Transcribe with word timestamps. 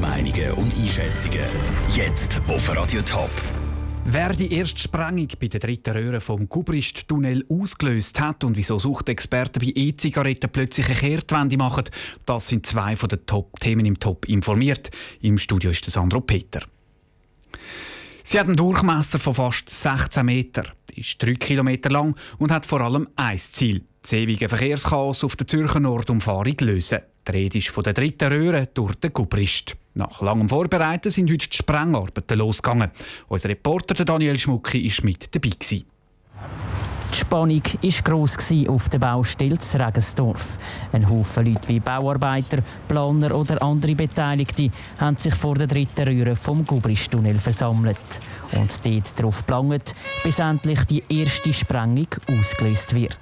Meinungen 0.00 0.52
und 0.52 0.72
Einschätzungen. 0.76 1.40
Jetzt 1.94 2.40
auf 2.46 2.76
Radio 2.76 3.02
Top. 3.02 3.30
Wer 4.04 4.32
die 4.32 4.52
erste 4.52 4.78
Sprengung 4.78 5.28
bei 5.40 5.48
der 5.48 5.60
dritten 5.60 5.92
Röhre 5.92 6.20
vom 6.20 6.48
Gubrist-Tunnel 6.48 7.44
ausgelöst 7.48 8.20
hat 8.20 8.44
und 8.44 8.56
wieso 8.56 8.78
Suchtexperten 8.78 9.60
bei 9.60 9.72
E-Zigaretten 9.74 10.50
plötzlich 10.50 10.86
eine 10.86 10.96
Kehrtwende 10.96 11.56
machen, 11.56 11.84
das 12.26 12.48
sind 12.48 12.66
zwei 12.66 12.96
von 12.96 13.08
den 13.08 13.26
Top-Themen 13.26 13.86
im 13.86 13.98
Top 13.98 14.28
informiert. 14.28 14.90
Im 15.20 15.38
Studio 15.38 15.70
ist 15.70 15.84
Sandro 15.86 16.20
Peter. 16.20 16.62
Sie 18.22 18.38
hat 18.38 18.46
einen 18.46 18.56
Durchmesser 18.56 19.18
von 19.18 19.34
fast 19.34 19.68
16 19.68 20.24
Metern, 20.24 20.68
ist 20.94 21.22
3 21.22 21.34
Kilometer 21.34 21.90
lang 21.90 22.16
und 22.38 22.52
hat 22.52 22.66
vor 22.66 22.80
allem 22.80 23.08
ein 23.16 23.38
Ziel: 23.38 23.82
das 24.00 24.12
ewige 24.12 24.48
Verkehrschaos 24.48 25.24
auf 25.24 25.36
der 25.36 25.46
Zürcher 25.46 25.80
Nordumfahrung 25.80 26.56
lösen. 26.60 27.00
Die 27.26 27.32
Rede 27.32 27.58
ist 27.58 27.68
von 27.68 27.84
der 27.84 27.92
dritten 27.92 28.32
Röhre 28.32 28.68
durch 28.74 28.94
den 28.96 29.12
Gubrist. 29.12 29.76
Nach 29.94 30.20
langem 30.22 30.48
Vorbereiten 30.48 31.10
sind 31.10 31.30
heute 31.30 31.48
die 31.48 31.56
Sprengarbeiten 31.56 32.38
losgegangen. 32.38 32.90
Unser 33.28 33.50
Reporter 33.50 34.04
Daniel 34.04 34.38
Schmucki 34.38 34.90
war 34.90 35.04
mit 35.04 35.34
dabei. 35.34 35.50
Die 37.12 37.18
Spannung 37.18 37.62
war 37.62 38.02
gross 38.04 38.38
auf 38.68 38.88
der 38.88 38.98
Baustelle 38.98 39.58
zu 39.58 39.78
Regensdorf. 39.78 40.58
Ein 40.92 41.08
Haufen 41.08 41.44
Leute 41.44 41.68
wie 41.68 41.80
Bauarbeiter, 41.80 42.58
Planer 42.88 43.34
oder 43.34 43.62
andere 43.62 43.94
Beteiligte 43.94 44.70
haben 44.98 45.18
sich 45.18 45.34
vor 45.34 45.54
der 45.54 45.66
dritten 45.66 46.08
Röhre 46.08 46.36
vom 46.36 46.66
Gubristunnel 46.66 47.38
versammelt 47.38 47.98
und 48.52 48.86
dort 48.86 49.18
darauf 49.18 49.44
gelangt, 49.44 49.94
bis 50.24 50.38
endlich 50.38 50.84
die 50.84 51.04
erste 51.08 51.52
Sprengung 51.52 52.08
ausgelöst 52.28 52.94
wird. 52.94 53.18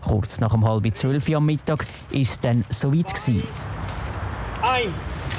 Kurz 0.00 0.40
nach 0.40 0.54
um 0.54 0.64
halb 0.64 0.94
zwölf 0.96 1.28
am 1.28 1.44
Mittag 1.44 1.84
war 2.10 2.20
es 2.20 2.40
dann 2.40 2.64
soweit. 2.70 3.12
Eins. 4.62 5.35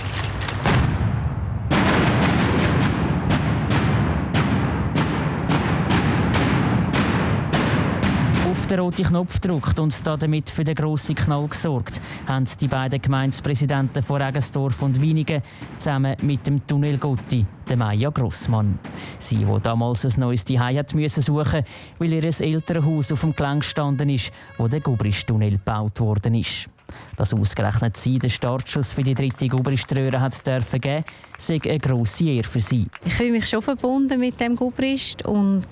Den 8.77 8.83
roten 8.83 9.05
Knopf 9.05 9.41
gedrückt 9.41 9.79
und 9.79 10.05
damit 10.05 10.49
für 10.49 10.63
den 10.63 10.75
grossen 10.75 11.15
Knall 11.15 11.47
gesorgt, 11.47 11.99
haben 12.27 12.45
die 12.59 12.67
beiden 12.67 13.01
Gemeindepräsidenten 13.01 14.03
von 14.03 14.21
Regensdorf 14.21 14.81
und 14.83 15.01
Winigen 15.01 15.41
zusammen 15.77 16.15
mit 16.21 16.45
dem 16.45 16.65
Tunnelgotti, 16.65 17.45
der 17.67 17.77
Maja 17.77 18.11
Grossmann. 18.11 18.77
Sie, 19.17 19.45
die 19.45 19.61
damals 19.61 20.05
ein 20.05 20.19
neues 20.19 20.45
Zuhause 20.45 20.85
müssen 20.93 21.23
suchen 21.23 21.63
weil 21.97 22.13
ihr 22.13 22.23
Elternhaus 22.23 23.11
auf 23.11 23.21
dem 23.21 23.35
Gelänk 23.35 23.61
gestanden 23.61 24.09
ist, 24.09 24.31
wo 24.57 24.67
der 24.67 24.81
Gubristunnel 24.81 25.51
gebaut 25.51 25.99
worden 25.99 26.35
ist. 26.35 26.69
Dass 27.15 27.33
ausgerechnet 27.33 27.97
sie 27.97 28.19
den 28.19 28.29
Startschuss 28.29 28.91
für 28.91 29.03
die 29.03 29.15
dritte 29.15 29.47
Gubriströhre 29.47 30.21
hat 30.21 30.45
dürfen 30.45 30.79
geben, 30.79 31.03
sei 31.37 31.59
eine 31.63 31.79
grosse 31.79 32.25
Ehre 32.25 32.47
für 32.47 32.59
sie. 32.59 32.87
Ich 33.05 33.13
fühle 33.13 33.31
mich 33.31 33.47
schon 33.47 33.61
verbunden 33.61 34.19
mit 34.19 34.39
dem 34.39 34.55
Gubrist 34.55 35.25
und 35.25 35.63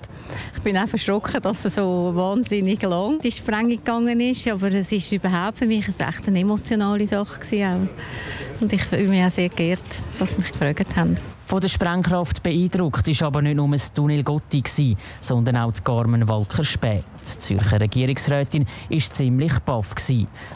ich 0.54 0.62
bin 0.62 0.76
auch 0.76 0.92
erschrocken, 0.92 1.40
dass 1.42 1.64
es 1.64 1.76
so 1.76 2.12
wahnsinnig 2.14 2.82
lang 2.82 3.20
die 3.20 3.32
Sprengung 3.32 3.70
gegangen 3.70 4.20
ist, 4.20 4.48
aber 4.48 4.72
es 4.72 4.90
ist 4.92 5.12
überhaupt 5.12 5.58
für 5.58 5.66
mich 5.66 5.88
echt 5.88 6.26
eine 6.26 6.40
emotionale 6.40 7.06
Sache 7.06 7.40
gewesen 7.40 7.88
Und 8.60 8.72
ich 8.72 8.82
fühle 8.82 9.08
mich 9.08 9.24
auch 9.24 9.30
sehr 9.30 9.48
geehrt, 9.48 9.82
dass 10.18 10.32
sie 10.32 10.38
mich 10.38 10.52
gefragt 10.52 10.96
haben. 10.96 11.16
Von 11.46 11.60
der 11.60 11.68
Sprengkraft 11.68 12.42
beeindruckt 12.42 13.06
war 13.06 13.28
aber 13.28 13.42
nicht 13.42 13.54
nur 13.54 13.68
das 13.68 13.92
Tunnel 13.92 14.24
Gotti, 14.24 14.96
sondern 15.20 15.56
auch 15.58 15.72
die 15.72 15.82
Carmen 15.82 16.28
Walker-Späth. 16.28 17.04
Die 17.22 17.38
Zürcher 17.38 17.80
Regierungsrätin 17.80 18.66
war 18.88 18.98
ziemlich 18.98 19.58
baff, 19.60 19.94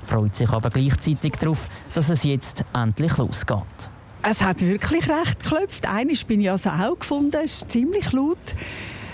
freut 0.02 0.34
sich 0.34 0.50
aber 0.50 0.70
gleichzeitig 0.70 1.32
darauf, 1.34 1.68
dass 1.94 2.10
es 2.10 2.24
jetzt 2.24 2.64
endlich 2.74 3.16
losgeht. 3.18 3.90
Es 4.22 4.42
hat 4.42 4.60
wirklich 4.60 5.08
recht 5.08 5.42
geklopft. 5.42 5.86
Eines 5.86 6.24
bin 6.24 6.40
ich 6.40 6.50
also 6.50 6.70
auch 6.70 6.98
gefunden, 6.98 7.36
es 7.42 7.62
ist 7.62 7.70
ziemlich 7.70 8.12
laut. 8.12 8.36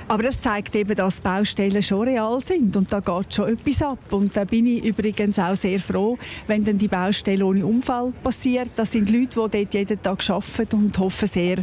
Aber 0.09 0.23
das 0.23 0.41
zeigt 0.41 0.77
eben, 0.77 0.95
dass 0.95 1.21
Baustellen 1.21 1.83
schon 1.83 2.07
real 2.07 2.41
sind 2.41 2.77
und 2.77 2.93
da 2.93 3.01
geht 3.01 3.34
schon 3.34 3.49
etwas 3.49 3.83
ab. 3.83 3.99
Und 4.11 4.37
da 4.37 4.44
bin 4.44 4.67
ich 4.67 4.84
übrigens 4.84 5.37
auch 5.37 5.56
sehr 5.56 5.81
froh, 5.81 6.17
wenn 6.47 6.65
dann 6.65 6.78
die 6.78 6.87
Baustelle 6.87 7.44
ohne 7.44 7.67
Unfall 7.67 8.12
passiert. 8.22 8.71
Das 8.77 8.93
sind 8.93 9.11
Leute, 9.11 9.27
die 9.27 9.65
dort 9.65 9.75
jeden 9.75 10.00
Tag 10.00 10.31
arbeiten 10.31 10.77
und 10.77 10.97
hoffen 10.97 11.27
sehr, 11.27 11.56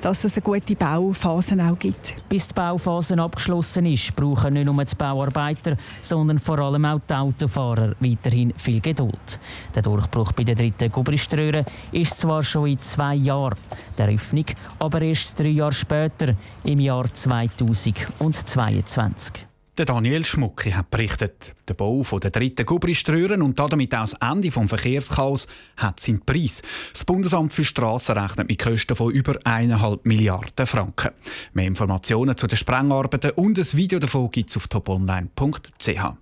dass 0.00 0.24
es 0.24 0.34
eine 0.36 0.42
gute 0.42 0.74
Bauphase 0.74 1.56
auch 1.62 1.78
gibt. 1.78 2.16
Bis 2.28 2.48
die 2.48 2.54
Bauphase 2.54 3.16
abgeschlossen 3.16 3.86
ist, 3.86 4.16
brauchen 4.16 4.54
nicht 4.54 4.66
nur 4.66 4.84
die 4.84 4.96
Bauarbeiter, 4.96 5.76
sondern 6.02 6.40
vor 6.40 6.58
allem 6.58 6.84
auch 6.84 7.00
die 7.08 7.14
Autofahrer 7.14 7.94
weiterhin 8.00 8.52
viel 8.56 8.80
Geduld. 8.80 9.38
Der 9.72 9.82
Durchbruch 9.82 10.32
bei 10.32 10.42
der 10.42 10.56
dritten 10.56 10.90
Gubriströhre 10.90 11.64
ist 11.92 12.18
zwar 12.18 12.42
schon 12.42 12.66
in 12.66 12.82
zwei 12.82 13.14
Jahren, 13.14 13.56
der 13.96 14.08
Öffnung 14.08 14.46
aber 14.80 15.00
erst 15.00 15.38
drei 15.38 15.50
Jahre 15.50 15.72
später, 15.72 16.34
im 16.64 16.80
Jahr 16.80 17.12
2000. 17.12 17.83
2022. 17.92 19.46
Der 19.76 19.84
Daniel 19.84 20.24
Schmucki 20.24 20.70
hat 20.70 20.90
berichtet, 20.90 21.54
der 21.68 21.74
Bau 21.74 22.02
der 22.18 22.30
dritten 22.30 22.64
Gubriströhren 22.64 23.42
und 23.42 23.58
damit 23.58 23.92
auch 23.94 24.08
das 24.08 24.14
Ende 24.14 24.48
des 24.48 24.68
Verkehrschaos 24.70 25.48
hat 25.76 25.98
seinen 26.00 26.24
Preis. 26.24 26.62
Das 26.92 27.04
Bundesamt 27.04 27.52
für 27.52 27.64
Strassen 27.64 28.16
rechnet 28.16 28.48
mit 28.48 28.62
Kosten 28.62 28.94
von 28.94 29.12
über 29.12 29.32
1,5 29.40 30.00
Milliarden 30.04 30.66
Franken. 30.66 31.10
Mehr 31.52 31.66
Informationen 31.66 32.36
zu 32.36 32.46
den 32.46 32.56
Sprengarbeiten 32.56 33.32
und 33.32 33.58
ein 33.58 33.72
Video 33.72 33.98
davon 33.98 34.30
gibt 34.30 34.50
es 34.50 34.56
auf 34.56 34.68
toponline.ch. 34.68 36.14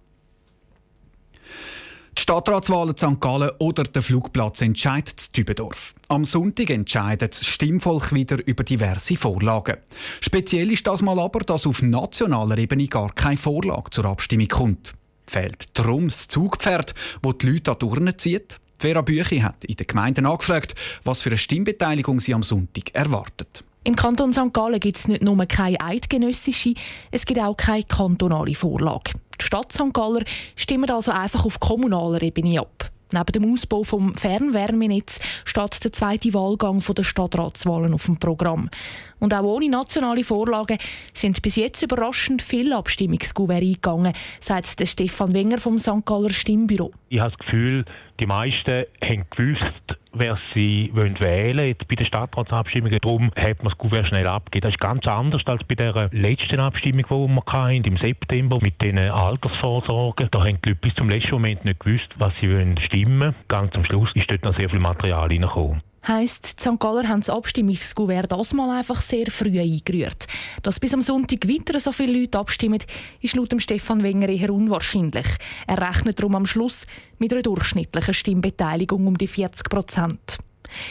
Die 2.19 2.23
Stadtratswahlen 2.23 2.95
St. 2.95 3.21
Gallen 3.21 3.50
oder 3.59 3.84
der 3.84 4.03
Flugplatz 4.03 4.61
entscheidet 4.61 5.17
das 5.17 5.33
Tübendorf. 5.33 5.95
Am 6.09 6.25
Sonntag 6.25 6.69
entscheidet 6.69 7.41
das 7.41 7.47
Stimmvolk 7.47 8.12
wieder 8.12 8.47
über 8.47 8.65
diverse 8.65 9.17
Vorlagen. 9.17 9.78
Speziell 10.21 10.71
ist 10.71 10.87
das 10.87 11.01
mal 11.01 11.19
aber, 11.19 11.41
dass 11.41 11.67
auf 11.67 11.81
nationaler 11.81 12.59
Ebene 12.59 12.87
gar 12.87 13.12
keine 13.12 13.39
Vorlage 13.39 13.91
zur 13.91 14.05
Abstimmung 14.05 14.49
kommt. 14.49 14.93
Fehlt 15.27 15.67
darum 15.72 16.09
das 16.09 16.28
Zugpferd, 16.28 16.95
wo 17.22 17.33
die 17.33 17.47
Leute 17.47 17.71
an 17.71 17.78
Turnen 17.78 18.19
zieht? 18.19 18.61
Vera 18.78 19.01
Büchi 19.01 19.41
hat 19.41 19.65
in 19.65 19.77
den 19.77 19.87
Gemeinden 19.87 20.27
angefragt, 20.27 20.75
was 21.05 21.22
für 21.22 21.31
eine 21.31 21.39
Stimmbeteiligung 21.39 22.21
sie 22.21 22.34
am 22.34 22.43
Sonntag 22.43 22.95
erwartet. 22.95 23.65
Im 23.84 23.97
Kanton 23.97 24.33
St. 24.33 24.53
Gallen 24.53 24.81
gibt 24.81 24.99
es 24.99 25.09
nicht 25.09 25.22
nur 25.22 25.45
keine 25.47 25.81
eidgenössische, 25.81 26.75
es 27.11 27.25
gibt 27.25 27.41
auch 27.41 27.56
keine 27.56 27.84
kantonale 27.84 28.55
Vorlage. 28.55 29.15
Die 29.42 29.47
Stadt 29.47 29.72
St. 29.72 29.92
Galler 29.92 30.22
stimmt 30.54 30.92
also 30.92 31.10
einfach 31.10 31.44
auf 31.44 31.58
kommunaler 31.58 32.22
Ebene 32.22 32.60
ab. 32.60 32.91
Neben 33.10 33.32
dem 33.32 33.53
Ausbau 33.53 33.82
des 33.82 34.20
Fernwärmenetz 34.20 35.19
steht 35.44 35.82
der 35.82 35.92
zweite 35.92 36.32
Wahlgang 36.32 36.78
der 36.78 37.03
Stadtratswahlen 37.03 37.92
auf 37.92 38.06
dem 38.06 38.19
Programm. 38.19 38.70
Und 39.19 39.34
auch 39.34 39.42
ohne 39.42 39.69
nationale 39.69 40.22
Vorlagen 40.22 40.78
sind 41.12 41.42
bis 41.42 41.56
jetzt 41.56 41.82
überraschend 41.82 42.41
viele 42.41 42.76
Abstimmungskuverts 42.76 43.62
eingegangen, 43.62 44.12
sagt 44.41 44.78
der 44.78 44.86
Stefan 44.86 45.34
Wenger 45.34 45.59
vom 45.59 45.78
St. 45.78 46.06
Galler 46.06 46.30
Stimmbüro. 46.30 46.92
Ich 47.12 47.21
habe 47.21 47.31
das 47.31 47.39
Gefühl, 47.41 47.84
die 48.21 48.27
meisten 48.27 48.87
haben 49.05 49.27
gewusst, 49.28 49.99
wer 50.15 50.39
sie 50.55 50.91
wählen 50.95 51.21
wollen. 51.21 51.67
Jetzt 51.69 51.87
bei 51.87 51.95
den 51.95 52.06
Stadtratsabstimmungen 52.06 52.99
darum 53.03 53.31
hat 53.37 53.59
man 53.59 53.69
das 53.69 53.77
Kuvert 53.77 54.06
schnell 54.06 54.27
abgegeben. 54.27 54.62
Das 54.62 54.73
ist 54.73 54.81
ganz 54.81 55.06
anders 55.06 55.43
als 55.45 55.62
bei 55.65 55.75
der 55.75 56.09
letzten 56.11 56.59
Abstimmung, 56.59 57.05
die 57.11 57.34
wir 57.34 57.43
hatten, 57.53 57.84
im 57.84 57.99
September 57.99 58.59
mit 58.62 58.81
den 58.81 58.99
Altersvorsorgen. 58.99 60.28
Da 60.31 60.39
haben 60.39 60.59
die 60.65 60.71
Leute 60.71 60.81
bis 60.81 60.95
zum 60.95 61.11
letzten 61.11 61.33
Moment 61.33 61.67
nicht 61.67 61.81
gewusst, 61.81 62.15
was 62.17 62.33
sie 62.41 62.51
wollen 62.51 62.78
stimmen. 62.78 63.34
Ganz 63.47 63.75
am 63.75 63.84
Schluss 63.84 64.11
ist 64.15 64.31
dort 64.31 64.45
noch 64.45 64.56
sehr 64.56 64.71
viel 64.71 64.81
Material 64.81 65.28
reingekommen. 65.28 65.83
Heisst, 66.07 66.59
die 66.59 66.63
St. 66.63 66.81
Galler 66.81 67.09
haben 67.09 67.21
das 67.21 67.31
Abstimmungskuvert 67.31 68.33
das 68.33 68.53
mal 68.55 68.77
einfach 68.77 69.01
sehr 69.01 69.31
früh 69.31 69.61
eingerührt. 69.61 70.27
Dass 70.65 70.81
bis 70.81 70.95
am 70.95 71.01
Sonntag 71.01 71.49
weiter 71.49 71.79
so 71.79 71.93
viele 71.93 72.19
Leute 72.19 72.41
abstimmen, 72.41 72.83
ist 73.21 73.37
laut 73.37 73.55
Stefan 73.59 74.03
Wenger 74.03 74.29
eher 74.29 74.53
unwahrscheinlich. 74.53 75.27
Er 75.69 75.81
rechnet 75.81 76.19
darum 76.19 76.35
am 76.35 76.47
Schluss 76.47 76.87
mit 77.19 77.33
einer 77.33 77.43
durchschnittlichen 77.43 78.15
Stimmbeteiligung 78.15 79.07
um 79.07 79.17
die 79.17 79.29
40 79.29 79.69
Prozent. 79.71 80.39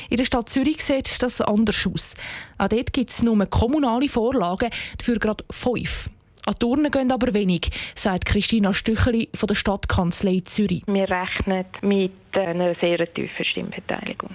In 0.10 0.16
der 0.16 0.26
Stadt 0.26 0.50
Zürich 0.50 0.82
sieht 0.82 1.22
das 1.22 1.42
anders 1.42 1.88
aus. 1.88 2.14
Auch 2.58 2.70
dort 2.70 2.94
gibt 2.94 3.10
es 3.10 3.22
nur 3.22 3.46
kommunale 3.48 4.08
Vorlagen, 4.08 4.70
dafür 4.98 5.20
gerade 5.20 5.44
fünf. 5.52 6.10
An 6.46 6.56
Turnen 6.58 6.92
gehen 6.92 7.12
aber 7.12 7.34
wenig, 7.34 7.70
sagt 7.96 8.26
Christina 8.26 8.74
Stücheli 8.74 9.30
von 9.34 9.48
der 9.48 9.56
Stadtkanzlei 9.56 10.42
Zürich. 10.44 10.84
Wir 10.88 11.08
rechnen 11.10 11.66
mit 11.82 12.12
einer 12.34 12.74
sehr 12.76 13.14
tiefen 13.14 13.46
Stimmbeteiligung. 13.46 14.32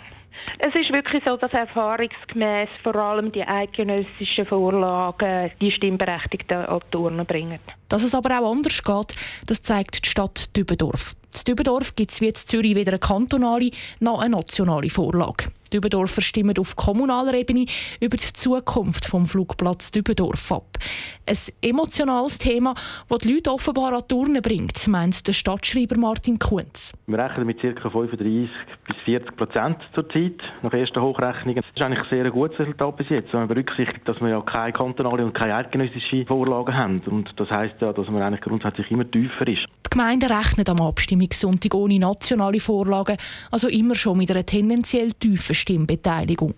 Es 0.59 0.75
ist 0.75 0.93
wirklich 0.93 1.25
so, 1.25 1.37
dass 1.37 1.53
erfahrungsgemäß 1.53 2.69
vor 2.83 2.95
allem 2.95 3.33
die 3.33 3.43
eidgenössischen 3.43 4.47
Vorlagen 4.47 5.51
die 5.61 5.73
Stimmberechtigten 5.73 6.59
an 6.59 6.81
die 6.93 6.97
Urne 6.97 7.25
bringen. 7.25 7.59
Dass 7.89 8.03
es 8.03 8.15
aber 8.15 8.39
auch 8.39 8.53
anders 8.53 8.83
geht, 8.83 9.15
das 9.47 9.63
zeigt 9.63 10.05
die 10.05 10.09
Stadt 10.09 10.55
Dübendorf. 10.57 11.17
In 11.37 11.45
Dübendorf 11.45 11.97
gibt 11.97 12.13
es 12.13 12.21
wie 12.21 12.29
in 12.29 12.35
Zürich 12.35 12.77
weder 12.77 12.93
eine 12.93 12.99
kantonale 12.99 13.71
noch 14.01 14.21
eine 14.21 14.37
nationale 14.37 14.91
Vorlage. 14.91 15.49
Dübendorfer 15.77 16.23
stimmen 16.23 16.57
auf 16.59 16.75
kommunaler 16.75 17.35
Ebene 17.35 17.67
über 18.01 18.17
die 18.17 18.33
Zukunft 18.33 19.05
vom 19.05 19.27
Flugplatz 19.27 19.91
Dübendorf 19.91 20.51
ab. 20.51 20.79
Ein 21.27 21.37
emotionales 21.61 22.39
Thema, 22.39 22.75
das 23.11 23.19
die 23.19 23.35
Leute 23.35 23.53
offenbar 23.53 23.93
an 23.93 24.09
Turnen 24.09 24.41
bringt, 24.41 24.89
meint 24.89 25.27
der 25.29 25.35
Stadtschreiber 25.35 25.99
Martin 25.99 26.39
Kunz. 26.39 26.95
Wir 27.07 27.19
rechnen 27.19 27.47
mit 27.47 27.61
ca. 27.61 27.91
35 27.91 28.49
bis 28.87 28.97
40 29.05 29.37
Prozent 29.37 29.77
zurzeit 29.95 30.43
nach 30.63 30.73
ersten 30.73 31.03
Hochrechnungen. 31.03 31.57
Das 31.57 31.67
ist 31.75 31.83
eigentlich 31.83 32.05
ein 32.05 32.09
sehr 32.09 32.31
gutes 32.31 32.59
Resultat 32.59 32.97
bis 32.97 33.09
jetzt, 33.11 33.33
wenn 33.35 33.41
man 33.41 33.49
berücksichtigt, 33.49 34.09
dass 34.09 34.19
wir 34.23 34.31
ja 34.31 34.41
keine 34.41 34.73
kantonale 34.73 35.27
und 35.27 35.35
keine 35.35 35.57
eidgenössische 35.57 36.25
Vorlagen 36.25 36.75
haben. 36.75 37.03
Und 37.05 37.39
das 37.39 37.51
heisst 37.51 37.83
ja, 37.83 37.93
dass 37.93 38.09
man 38.09 38.23
eigentlich 38.23 38.41
grundsätzlich 38.41 38.91
immer 38.91 39.11
tiefer 39.11 39.47
ist. 39.47 39.67
Die 39.87 39.91
Gemeinden 39.91 40.31
rechnen 40.31 40.69
am 40.69 40.81
Abstimmungssonntag 40.81 41.73
ohne 41.73 42.01
nationale 42.01 42.59
Vorlagen, 42.59 43.17
also 43.53 43.69
immer 43.69 43.95
schon 43.95 44.19
mit 44.19 44.31
einer 44.31 44.45
tendenziell 44.45 45.13
tiefen 45.13 45.55
Stimmbeteiligung. 45.55 46.55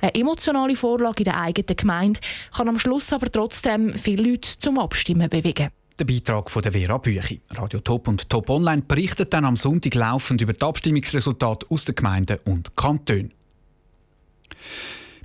Eine 0.00 0.14
emotionale 0.16 0.74
Vorlage 0.74 1.20
in 1.20 1.24
der 1.24 1.40
eigenen 1.40 1.76
Gemeinde 1.76 2.20
kann 2.54 2.68
am 2.68 2.80
Schluss 2.80 3.12
aber 3.12 3.30
trotzdem 3.30 3.96
viele 3.96 4.30
Leute 4.30 4.58
zum 4.58 4.80
Abstimmen 4.80 5.30
bewegen. 5.30 5.68
Der 5.98 6.04
Beitrag 6.04 6.50
von 6.50 6.62
der 6.62 6.72
Vera 6.72 6.98
Büchi. 6.98 7.40
Radio 7.50 7.78
Top 7.78 8.08
und 8.08 8.28
Top 8.28 8.50
Online 8.50 8.82
berichtet 8.82 9.32
dann 9.32 9.44
am 9.44 9.56
Sonntag 9.56 9.94
laufend 9.94 10.40
über 10.40 10.52
die 10.52 10.62
Abstimmungsresultate 10.62 11.66
aus 11.70 11.84
den 11.84 11.94
Gemeinden 11.94 12.40
und 12.44 12.74
Kantonen. 12.74 13.32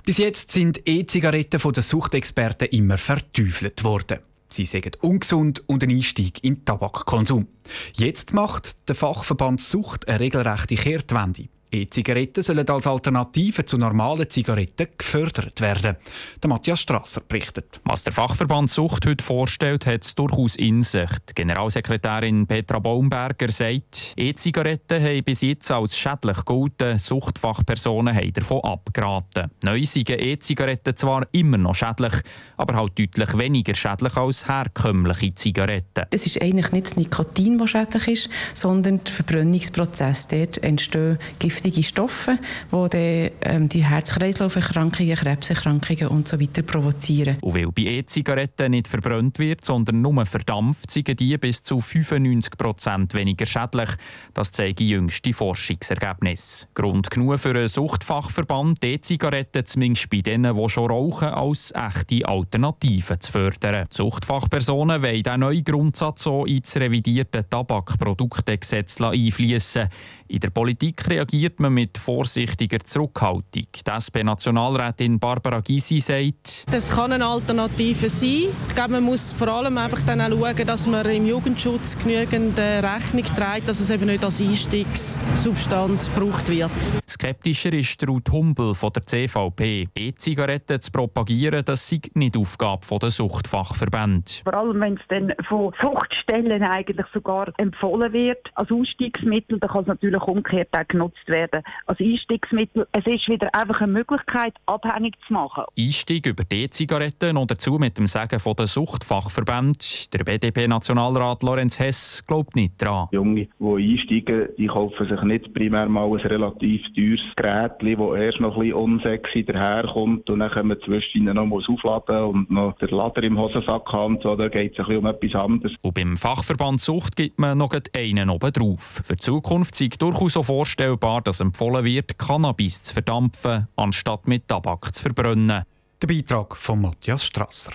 Bis 0.04 0.18
jetzt 0.18 0.52
sind 0.52 0.88
E-Zigaretten 0.88 1.58
von 1.58 1.72
den 1.72 1.82
Suchtexperten 1.82 2.68
immer 2.68 2.98
verteufelt 2.98 3.82
worden. 3.82 4.20
Sie 4.50 4.64
sagen 4.64 4.92
ungesund 5.00 5.62
und 5.68 5.82
ein 5.82 5.90
Einstieg 5.90 6.42
in 6.42 6.56
den 6.56 6.64
Tabakkonsum. 6.64 7.46
Jetzt 7.94 8.32
macht 8.32 8.76
der 8.88 8.94
Fachverband 8.94 9.60
Sucht 9.60 10.08
eine 10.08 10.20
regelrechte 10.20 10.74
Kehrtwende. 10.74 11.48
E-Zigaretten 11.70 12.42
sollen 12.42 12.68
als 12.68 12.86
Alternative 12.86 13.64
zu 13.64 13.76
normalen 13.76 14.28
Zigaretten 14.28 14.88
gefördert 14.96 15.60
werden. 15.60 15.96
Der 16.42 16.48
Matthias 16.48 16.80
Strasser 16.80 17.20
berichtet. 17.20 17.80
Was 17.84 18.04
der 18.04 18.12
Fachverband 18.12 18.70
Sucht 18.70 19.06
heute 19.06 19.24
vorstellt, 19.24 19.86
hat 19.86 20.04
es 20.04 20.14
durchaus 20.14 20.56
in 20.56 20.82
sich. 20.82 21.10
Die 21.28 21.34
Generalsekretärin 21.34 22.46
Petra 22.46 22.78
Baumberger 22.78 23.50
sagt, 23.50 24.14
E-Zigaretten 24.16 25.02
haben 25.02 25.24
bis 25.24 25.42
jetzt 25.42 25.70
als 25.70 25.96
schädlich 25.96 26.44
gelten, 26.44 26.98
Suchtfachpersonen 26.98 28.14
haben 28.16 28.32
davon 28.32 28.60
abgeraten. 28.64 29.50
Neu 29.62 29.84
sind 29.84 30.10
E-Zigaretten 30.10 30.96
zwar 30.96 31.26
immer 31.32 31.58
noch 31.58 31.74
schädlich, 31.74 32.14
aber 32.56 32.74
halt 32.74 32.98
deutlich 32.98 33.38
weniger 33.38 33.74
schädlich 33.74 34.16
als 34.16 34.48
herkömmliche 34.48 35.34
Zigaretten. 35.34 36.06
Es 36.10 36.26
ist 36.26 36.40
eigentlich 36.40 36.72
nicht 36.72 36.86
das 36.86 36.96
Nikotin, 36.96 37.58
das 37.58 37.70
schädlich 37.70 38.08
ist, 38.08 38.30
sondern 38.54 39.02
der 39.04 39.12
Verbrennungsprozess. 39.12 40.28
Dort 40.28 40.62
entstehen 40.62 41.18
giftige 41.58 41.82
Stoffe, 41.82 42.38
die 42.72 42.88
dann, 42.88 43.30
ähm, 43.42 43.68
die 43.68 43.84
Herz-Kreislauf-Erkrankungen, 43.84 45.16
Krebserkrankungen 45.16 46.08
usw. 46.08 46.48
So 46.54 46.62
provozieren. 46.62 47.38
Und 47.40 47.54
weil 47.54 47.66
bei 47.72 47.82
E-Zigaretten 47.82 48.70
nicht 48.70 48.88
verbrannt 48.88 49.38
wird, 49.38 49.64
sondern 49.64 50.00
nur 50.00 50.24
verdampft, 50.24 50.90
sind 50.90 51.18
die 51.18 51.36
bis 51.38 51.62
zu 51.62 51.80
95 51.80 52.56
Prozent 52.56 53.14
weniger 53.14 53.46
schädlich. 53.46 53.90
Das 54.34 54.52
zeigen 54.52 54.86
jüngste 54.86 55.32
Forschungsergebnisse. 55.32 56.66
Grund 56.74 57.10
genug 57.10 57.38
für 57.38 57.50
einen 57.50 57.68
Suchtfachverband, 57.68 58.84
E-Zigaretten 58.84 59.66
zumindest 59.66 60.10
bei 60.10 60.20
denen, 60.20 60.56
die 60.56 60.68
schon 60.68 60.90
rauchen, 60.90 61.28
als 61.28 61.72
echte 61.74 62.26
Alternative 62.26 63.18
zu 63.18 63.32
fördern. 63.32 63.86
Die 63.90 63.96
Suchtfachpersonen 63.96 65.02
wollen 65.02 65.22
diesen 65.22 65.40
neuen 65.40 65.64
Grundsatz 65.64 66.22
so 66.22 66.44
ins 66.44 66.76
revidierte 66.76 67.48
Tabakproduktegesetz 67.48 69.00
einfließen. 69.00 69.88
In 70.30 70.40
der 70.40 70.50
Politik 70.50 71.08
reagiert 71.08 71.47
man 71.58 71.72
mit 71.72 71.98
vorsichtiger 71.98 72.80
Zurückhaltung. 72.80 73.42
Die 73.52 73.90
SP-Nationalrätin 73.90 75.18
Barbara 75.18 75.60
Gysi 75.60 76.00
sagt, 76.00 76.64
das 76.72 76.90
kann 76.94 77.12
eine 77.12 77.26
Alternative 77.26 78.08
sein. 78.08 78.48
Ich 78.68 78.74
glaube, 78.74 78.92
man 78.92 79.04
muss 79.04 79.32
vor 79.32 79.48
allem 79.48 79.78
einfach 79.78 80.02
dann 80.02 80.20
auch 80.20 80.30
schauen, 80.30 80.66
dass 80.66 80.86
man 80.86 81.06
im 81.06 81.26
Jugendschutz 81.26 81.98
genügend 81.98 82.58
äh, 82.58 82.78
Rechnung 82.78 83.24
trägt, 83.24 83.68
dass 83.68 83.80
es 83.80 83.90
eben 83.90 84.06
nicht 84.06 84.24
als 84.24 84.40
Einstiegssubstanz 84.40 86.12
gebraucht 86.14 86.48
wird. 86.48 86.70
Skeptischer 87.08 87.72
ist 87.72 88.06
Ruth 88.08 88.30
Humbel 88.30 88.74
von 88.74 88.92
der 88.92 89.02
CVP. 89.02 89.88
E-Zigaretten 89.94 90.80
zu 90.80 90.92
propagieren, 90.92 91.64
das 91.64 91.88
sei 91.88 92.00
nicht 92.14 92.36
Aufgabe 92.36 92.80
der 93.00 93.10
Suchtfachverbände. 93.10 94.30
Vor 94.44 94.54
allem, 94.54 94.80
wenn 94.80 94.94
es 94.94 95.00
dann 95.08 95.32
von 95.48 95.72
Suchtstellen 95.80 96.62
eigentlich 96.62 97.06
sogar 97.12 97.52
empfohlen 97.56 98.12
wird 98.12 98.46
als 98.54 98.70
Ausstiegsmittel, 98.70 99.58
dann 99.58 99.70
kann 99.70 99.82
es 99.82 99.86
natürlich 99.88 100.22
umgekehrt 100.22 100.68
auch 100.76 100.86
genutzt 100.88 101.26
werden 101.26 101.37
als 101.86 102.00
Einstiegsmittel. 102.00 102.86
Es 102.92 103.06
ist 103.06 103.28
wieder 103.28 103.48
einfach 103.54 103.80
eine 103.80 103.92
Möglichkeit, 103.92 104.54
abhängig 104.66 105.14
zu 105.26 105.32
machen. 105.32 105.64
Einstieg 105.78 106.26
über 106.26 106.44
E-Zigaretten 106.50 107.36
und 107.36 107.50
dazu 107.50 107.78
mit 107.78 107.98
dem 107.98 108.06
Sagen 108.06 108.40
von 108.40 108.54
der 108.54 108.66
Suchtfachverband. 108.66 110.12
Der 110.14 110.24
BDP-Nationalrat 110.24 111.42
Lorenz 111.42 111.78
Hess 111.78 112.24
glaubt 112.26 112.56
nicht 112.56 112.80
daran. 112.80 113.08
Junge, 113.12 113.48
die 113.58 113.98
einsteigen, 113.98 114.48
die 114.56 114.66
kaufen 114.66 115.08
sich 115.08 115.22
nicht 115.22 115.52
primär 115.54 115.88
mal 115.88 116.08
ein 116.08 116.26
relativ 116.26 116.82
teures 116.94 117.20
Gerät, 117.36 117.72
das 117.80 118.20
erst 118.20 118.40
noch 118.40 118.56
ein 118.56 118.62
bisschen 118.62 118.74
unsexy 118.74 119.44
daherkommt 119.44 120.28
und 120.30 120.40
dann 120.40 120.50
können 120.50 120.70
wir 120.70 120.80
zwischendurch 120.80 121.34
noch 121.34 121.46
muss 121.46 121.68
aufladen 121.68 122.24
und 122.24 122.50
noch 122.50 122.76
den 122.78 122.88
Lader 122.88 123.22
im 123.22 123.38
Hosensack 123.38 123.86
haben. 123.92 124.18
So, 124.22 124.36
da 124.36 124.48
geht 124.48 124.72
es 124.72 124.78
ein 124.78 124.86
bisschen 124.86 124.98
um 124.98 125.06
etwas 125.06 125.34
anderes. 125.42 125.74
Und 125.82 125.94
beim 125.94 126.16
Fachverband 126.16 126.80
Sucht 126.80 127.16
gibt 127.16 127.38
man 127.38 127.58
noch 127.58 127.74
einen 127.94 128.30
oben 128.30 128.52
drauf. 128.52 129.02
Für 129.04 129.14
die 129.14 129.20
Zukunft 129.20 129.74
sei 129.74 129.88
durchaus 129.98 130.34
so 130.34 130.42
vorstellbar, 130.42 131.22
dass 131.28 131.40
empfohlen 131.40 131.84
wird, 131.84 132.18
Cannabis 132.18 132.80
zu 132.80 132.94
verdampfen, 132.94 133.68
anstatt 133.76 134.26
mit 134.26 134.48
Tabak 134.48 134.94
zu 134.94 135.02
verbrennen. 135.02 135.62
Der 136.00 136.06
Beitrag 136.06 136.56
von 136.56 136.80
Matthias 136.80 137.22
Strasser. 137.22 137.72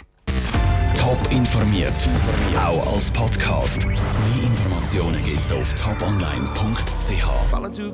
Top 0.98 1.20
informiert, 1.30 2.10
auch 2.58 2.94
als 2.94 3.12
Podcast. 3.12 3.86
Mehr 3.86 3.96
Informationen 4.44 5.24
gibt's 5.24 5.52
auf 5.52 5.72
toponline.ch. 5.76 7.52